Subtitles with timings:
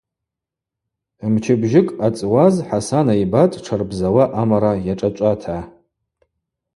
[1.33, 5.57] Мчыбжьыкӏ ъацӏуаз Хӏасана йбатӏ тшарбзауа амара йашӏачӏвата.